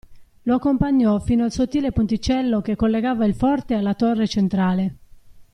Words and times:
Lo 0.45 0.55
accompagnò 0.55 1.19
fino 1.19 1.43
al 1.43 1.51
sottile 1.51 1.91
ponticello 1.91 2.61
che 2.61 2.75
collegava 2.75 3.23
il 3.25 3.35
forte 3.35 3.75
alla 3.75 3.93
torre 3.93 4.27
centrale. 4.27 4.95